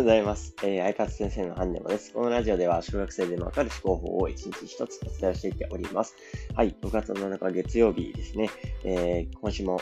[0.00, 0.56] うございます。
[0.64, 2.12] えー、iPad 先生のハンネモです。
[2.12, 6.16] このラジオでは、小学生でもわかる思考法を一日一つお伝えしていっております。
[6.54, 8.50] はい、6月7日月曜日ですね。
[8.82, 9.80] えー、今週も、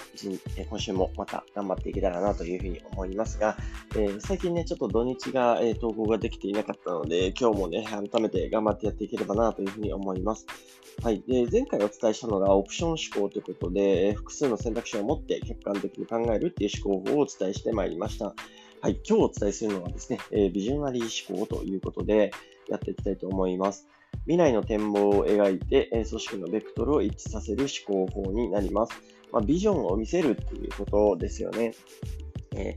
[0.68, 3.56] 今週もまた頑張っていけたらなというふうに思いますが、
[3.96, 10.46] えー、最近ね、ちょっと土日が、え投稿ができていなかったので、今日もね、改めて頑張ってやっていければなというふうに思います。
[11.02, 11.22] はい。
[11.26, 18.34] で、前回お伝えしたのがオプション思考ということで、複数の選択肢を持って客観的に考えるっていう思考法をお伝えしてまいりました。
[18.82, 22.32] はい、今日お伝えするのはですね、えー、ビジョナリー思考ということで
[22.68, 23.86] やっていきたいと思います。
[24.24, 28.92] 未来の展望を描いて、えー、組織のベクトルを一致させる思考法になります。
[29.30, 31.74] まあ、ビジョンを見せるっていうことですよね。
[32.56, 32.74] え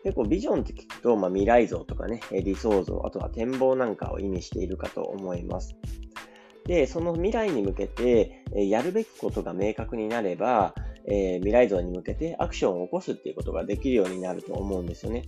[0.00, 5.74] ー、結構ビジョンって聞くと、まあ、未来像とかね、理想像、あとは展望なんかを意味しているかと思います。
[6.66, 10.74] で、その未来に向けて、やるべきことが明確になれば、
[11.06, 15.24] えー、未来像に向けてアクションを起こすっていうことができるようになると思うんですよね。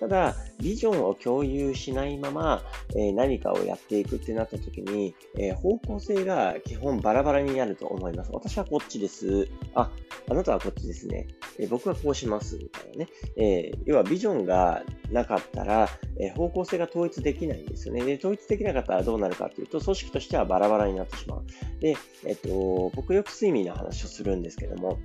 [0.00, 2.62] ただ、ビジョンを共有しないまま、
[2.96, 8.30] えー、何かをやっていくってなった時に、えー、方向性が基本バラバラになると思います。
[8.32, 9.46] 私はこっちです。
[9.74, 9.90] あ、
[10.30, 11.28] あなたはこっちですね。
[11.58, 12.56] えー、僕はこうします。
[12.56, 13.08] みたいなね。
[13.36, 15.86] え要はビジョンがなかったら、
[16.18, 18.02] え方向性が統一できないんですよね。
[18.02, 21.44] で、統一できなかったらどうなるかというと、組織としてはバラバラになってしまう。
[21.78, 21.94] で、
[22.24, 24.98] えっと、僕よく睡眠の話をするんですけども、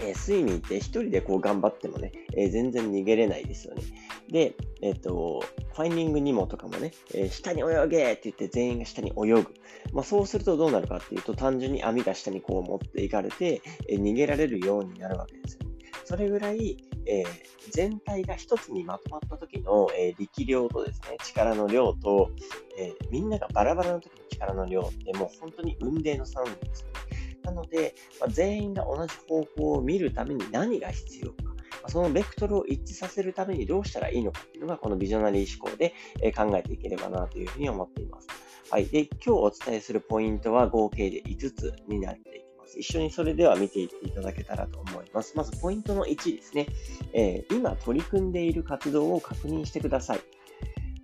[0.00, 3.82] えー、睡眠って一人でこう頑張ってもね、えー、全然逃げれないですよね。
[4.30, 5.42] で、えっ、と、
[5.74, 9.54] ファインディングニモとかもね、え、下に泳げって言って全員が下に泳ぐ。
[9.92, 15.68] まあ、そうするとどうなるかっていうと、単純に網が下にこう持っていかれて、え、逃げられるようになるわけですよ。
[15.68, 17.26] ねそれぐらい、えー、
[17.70, 22.30] 全体が一つにまとまった時の、えー、力量とですね、力の量と、
[22.78, 27.05] えー、みんながバラバラの時の力の量ってもう本当に運命の差なんですよね。
[27.46, 31.56] なので、まあ、全員が同じ方向を見るために何が必要か。
[31.88, 35.94] そのベクトルを一致させるためにどうしたらいいのかっていうのが、このビジョナリー思考で
[36.32, 38.26] 考えていければなというふうに思っています。
[38.70, 38.86] はい。
[38.86, 42.78] で、今日お伝えするポイントは合計で5つになっていきます。
[42.80, 45.36] 一緒にそれでは見ていっていただけたらと思います。
[45.36, 46.66] まずポイントの1ですね。
[47.12, 50.20] えー、今取り組んでいる活動を確認してください。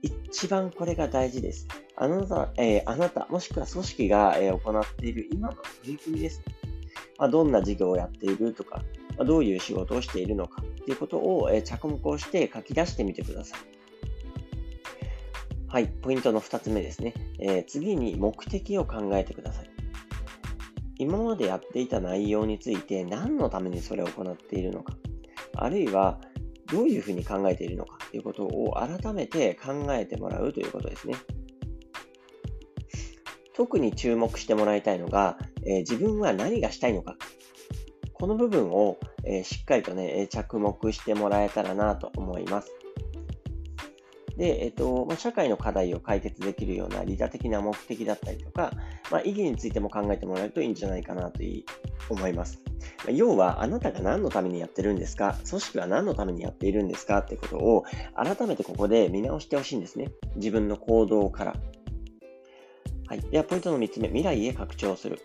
[0.03, 1.69] 一番これが大事です。
[2.03, 6.43] あなた、えー、あなた、もしくは組織が、えー、行っている今の取り組みです。
[7.17, 8.83] まあ、どんな事業をやっているとか、
[9.17, 13.61] まあ、どういう仕事をしているのかということを、えー、着目をして書き出してみてください。
[15.69, 17.15] はい、ポイントの2つ目ですね。
[17.39, 19.71] えー、次に目的を考えてください。
[20.99, 24.97] 今までやっていた内容について何のためにそれを行っているのか、
[25.55, 26.19] あるいは
[26.67, 31.15] どういうふうに考えているのかということを改めて考えてもらうということですね。
[33.55, 37.17] 特に注目してもらいたいのが、えー、自分は何がしたいのか。
[38.13, 42.71] この部分を、えー、しっかりとね、着目してもらえたらなと思います。
[44.37, 48.73] で、えっと、まあ、社会の課題を解決できるような利他的な目的だったりとか、
[49.11, 51.41] まあ、意義についても考えてもらえるといいんじゃないかなと
[52.09, 52.61] 思います。
[52.99, 57.85] まあ、要は、あなたが何のためにやってるんですか組織は何のためにやっているんですかってことを
[58.15, 60.11] 改めてここで見直してほしいんですね。
[60.37, 61.55] 自分の行動から。
[63.13, 63.21] はい。
[63.31, 65.19] では、ポイントの3つ目、未来へ拡張する。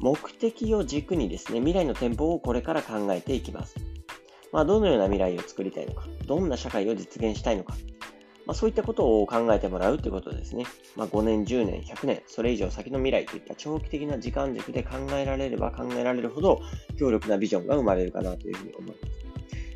[0.00, 3.76] 目的を軸にですね、未来の店舗をこれから考えていきます。
[4.50, 7.74] まあ、どのような未来を作りたいのか、どんな社会を実現したいのか、
[8.46, 10.64] まあ、そういったことを考えてもらうということですね。
[10.96, 16.62] まあ、5年、10年、100年、それ以上先の未来といった長期的な時間軸で考えられれば考えられるほど
[16.98, 19.00] 強力なビジョンが生まれるかなというふうに思います。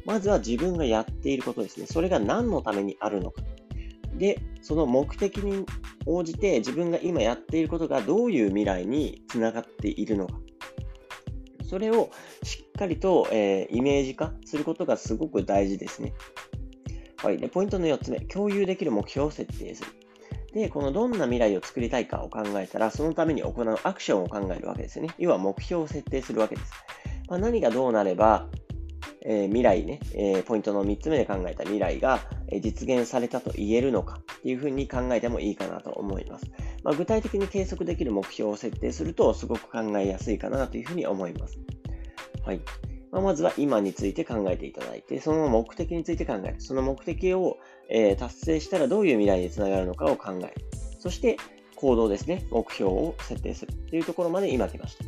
[0.06, 1.86] まずは自分がやっていることですね。
[1.86, 3.42] それが何のためにあるのか。
[4.16, 5.66] で、その目的に
[6.06, 10.40] 応じて自分が今やっていることがどういう未来につながっているのか。
[11.68, 12.10] それを
[12.42, 16.14] しっかりと、えー、イメージ化することがすごく大事ですね。
[17.22, 17.38] はい。
[17.38, 19.90] で、ポイントの4つ目、共有できる目標を設定する。
[20.52, 25.14] で、このどんな未来を作りたいかを考えたら、そのために行うアクションを考えるわけですよね。
[25.18, 26.72] 要は目標を設定するわけです。
[27.28, 28.48] まあ、何がどうなれば、
[29.28, 36.46] えー、未来ね、えー、ポイントの3つ目で考えた未来が、え実現されたと言えるのかっていうふうに考えてもいいかなと思います。
[36.84, 41.58] まあ、具体的に計測できる目標を設定するとすごく考えやすいかなというふうに思います。
[42.44, 42.60] はい。
[43.10, 46.54] まあ、まずは今について考えていただいて、その目的について考える。
[46.60, 47.58] その目的を、
[47.88, 50.52] え、達成したらどういう未来につながるのかを考える。
[51.00, 51.36] そして
[51.74, 52.46] 行動ですね。
[52.50, 55.04] 目標を設定するというところまで今来ました。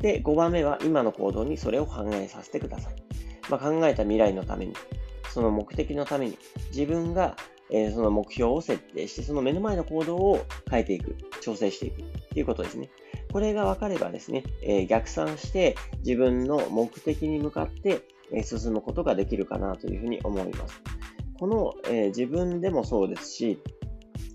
[0.00, 3.13] で、5番目は今の行動にそれを反映させてください。
[3.50, 4.74] まあ、考えた未来のために、
[5.30, 6.38] その目的のために、
[6.68, 7.36] 自分が、
[7.70, 12.02] えー、その目標を設定して、その目の前の行動を変えていく、調整していく
[12.32, 12.90] ということですね。
[13.32, 18.02] これが分かればですね、えー、逆算して自分の目的に向かって、
[18.32, 20.82] え進むことができるかなというふうに思います。
[21.38, 23.58] この、えー、自分でもそうですし、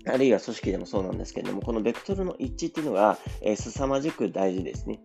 [0.06, 5.00] あるいは組織でもそうなんですけれども、このベクトルの一致っていうのが、えー、凄まじく大事ですね。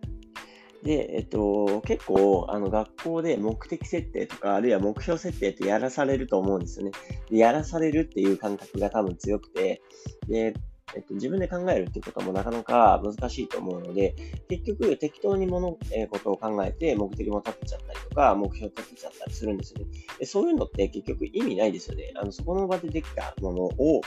[0.86, 6.92] で、えっと、結構、あの、学校で目的設定とか、あるいは目標設定ってやらされると思うんですよね。
[7.28, 9.82] でやらされるっていう感覚が多分強くて、
[10.28, 10.54] で、
[10.94, 14.14] えっと、自分で考えるっていうこともなかなか難しいと思うので、
[14.48, 19.86] 結局適当に物、えー、ことを考えて目的も立てちゃったりとか、目標立てちゃったりするんですよね。
[20.20, 22.12] でそういうのって結局意味ないですよね。
[22.14, 24.02] あの、そこの場でできたものを、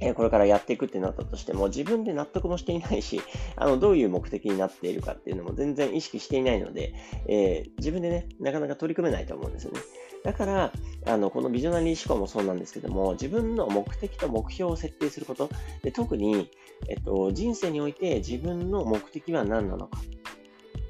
[0.00, 3.20] えこれからやっていくってなったとしても、自分で納得もしていないし、
[3.56, 6.94] あの、どういう目的になっているかっていうのも全然意識していないので、
[7.26, 9.80] えー、自分でね、なかなか取り組めないと思うんですよね。
[10.22, 10.72] だから、
[11.06, 15.48] あの、このビジョナリー思考もそうなんですけども、自分の目的と目標を設定すること、
[15.82, 16.50] で特に、
[16.88, 19.98] えっと、人生において自分の目的は何なのか。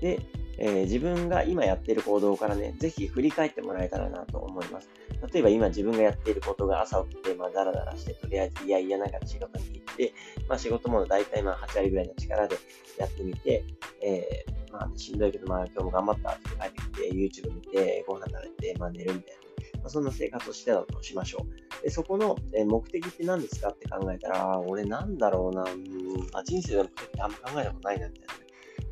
[0.00, 0.20] で、
[0.58, 4.88] えー、自分が今やっている行動からね、ぜひ振り返ってもらえたらなと思います。
[5.32, 10.12] 例えば今自分がやっていることが朝起きて、まあ、だらだらして、とりあえずいやいやながら仕事に行って、
[10.48, 12.56] まあ、仕事も大体まあ8割ぐらいの力で
[12.98, 13.64] やってみて、
[14.02, 19.46] えー、まあ、しんどいけど、まあ、今日も頑張ったって帰ってきて、YouTube 見て、ご飯食べて、まあ、寝るみたいな。
[19.78, 21.46] まあ、そんな生活をしてたとしましょ
[21.80, 21.82] う。
[21.82, 28.45] で、そこの、え目的って何ですかって考えたら、俺なんだろうな、うんまあ、人生の目的ってあんま考えたことないな、みたいな。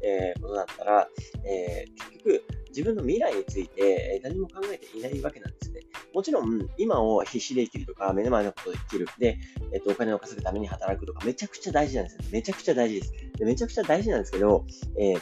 [0.05, 1.09] えー、ことだったら、
[1.45, 5.81] えー、結局、自分の未来について何も考えていないわけなんですね。
[6.13, 9.09] もちろん、今を必死で生きるとか、目の前のことで生きる。
[9.19, 9.39] で、
[9.73, 12.23] えっと、お金を稼ぐために働くとか、めちゃくちゃ大事なんですよ。
[12.33, 13.13] めちゃくちゃ大事です。
[13.39, 14.65] でめちゃくちゃ大事なんですけど、
[14.99, 15.21] えー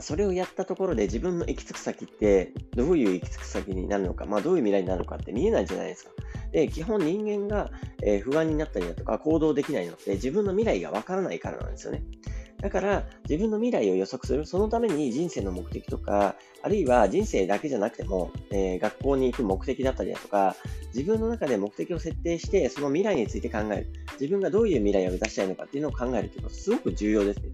[0.00, 6.10] それをやったところで自分の行き着く先ってどういう行き着く先になるのか、まあどういう未来になるのかって見えないじゃないですか。
[6.52, 7.70] で、基本人間が、
[8.02, 12.02] え、不安になったりだとか行動できないのって自分の未来がわからないからなんですよね。
[12.60, 14.44] だから、自分の未来を予測する。
[14.44, 20.56] そのために人生の目的とか、あるいは人生だけじゃなくても、えー、学校に行く目的だったりだとか、
[20.94, 23.86] 自分の中で目的を設定して、その未来について考える。
[24.20, 27.44] 自分がどういう未来を目指したいのかっていうのを考えるということ、すごく重要ですね。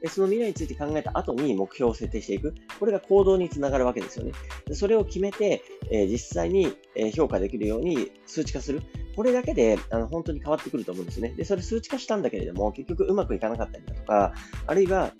[0.00, 2.54] でその未来について考えた後に目標を設定していく。
[2.78, 4.32] これが行動につながるわけですよね。
[4.66, 6.74] でそれを決めて、えー、実際に
[7.14, 8.82] 評価できるように数値化する。
[9.14, 11.30] これだけであの本当に変わってくると思うんですね。
[11.30, 14.34] で、それ数値化したんだけれども、結局うまくいかなかったりだとか、
[14.66, 15.12] あるいは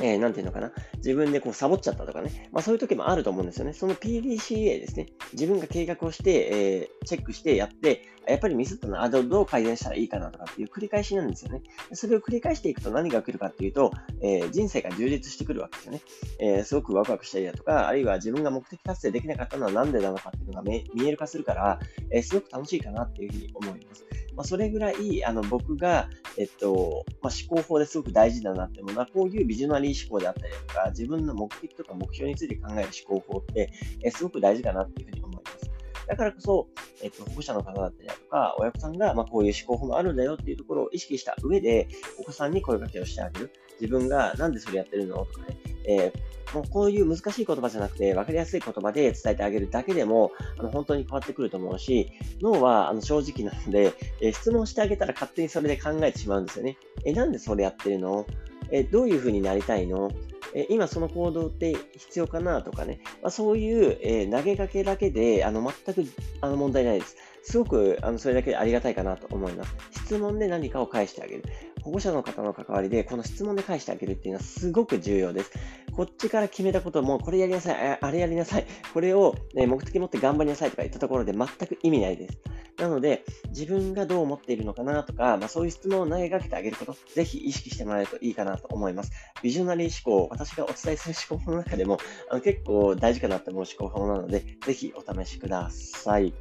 [0.00, 0.72] えー、なんていうのかな。
[0.96, 2.48] 自分でこうサボっちゃったとかね。
[2.52, 3.72] まあそういう時もあると思うんですよね。
[3.72, 5.06] その PDCA ですね。
[5.32, 11.62] 自分が計画をして、えー、チェックしてやって、やっぱりミスったな、あどどう改善したらいいかなとかっていう繰り返しなんですよね。
[11.92, 13.92] それを繰り返していくと何が来るかっていうと、
[14.22, 16.00] えー、人生が充実してくるわけですよね。
[16.38, 21.78] えー、すごくワクワクしたりだとか、あるいは自分が目的達成できなかったのは何でなのかっていうのが見える化するから、
[22.10, 24.04] えー、すごく楽しいかなっていうふうに思います。
[24.36, 33.70] まあ、それぐらい、あの、僕が、えっと、まあ、思考法ですごく大事だなって思うのは、こういうビジョナリー思考であったりとか、自分の目的とか目標について考える思考法って、
[34.02, 35.70] えすごく大事かなっていうふうに思います。
[36.06, 36.68] だからこそ、
[37.02, 41.88] えっと、保護者の方だったりだとか、親御さんが、まあ、こういう思考法もあるんだよっていうところを意識した上で、
[42.18, 43.50] お子さんに声かけをしてあげる。
[43.80, 45.24] 自分がなんでそれやってるの？
[45.24, 46.18] とかね、えー、
[46.54, 56.76] もうこういう難しい言葉じゃなくて、分かりやすい言葉で伝えてあげるだけでも、あの本当に変わってくると思うし、脳はあの正直なので、えー、質問してあげたら勝手にそれで考えてしまうんですよね。
[57.04, 58.26] えー、なんでそれやってるの？
[58.70, 60.10] えどういう風になりたいの？
[60.54, 66.08] え今その行動って必要かなとかね、まあ、そういう、え投げかけだけであの全く
[66.40, 67.16] あの問題ないです。
[67.42, 69.74] すごくあのそれだけでありがたいかなと思います。
[70.06, 71.44] 質問で何かを返してあげる。
[71.82, 75.50] 保護者の方の関わりで、この質問で返してあげるっていうのはすごく重要です。
[75.96, 82.38] こっちから決めたことも、これやりなさい、あれやりなさい、これを、ね、目的持って頑張りなさいとか言ったところで全く意味ないです。
[82.78, 89.12] なので、自分がどう思っているのかなとか、まあ、そういう質問を投げかけてあげること、ぜひ意識してもらえるといいかなと思います。
[89.42, 91.98] ビジョナリー思考、私がお伝えする思考法の中でも、
[92.30, 96.34] あの結構大事かなと思う思考法なので、ぜひお試しください。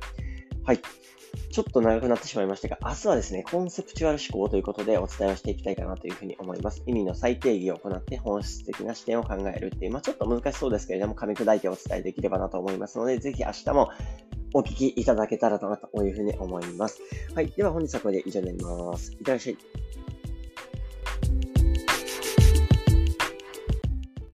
[0.65, 0.79] はい。
[1.51, 6.81] ちょっと長くなってしまいましたが、明日はですね、コンセプチュアル思考ということでお伝えをしていきたいかなというふうに思います。
[6.85, 13.89] 意味の再定義を行って本質的な視点を考えるっていう、まあ、ちょっと難しそうですけれども、噛み砕いてお伝えできればなと思いますので、ぜひ明日も
[14.53, 17.01] お聞きいただけたらなというふうに思います。
[17.35, 17.47] はい。
[17.47, 19.11] では本日はこれで以上になります。
[19.11, 20.02] いってらっしゃい。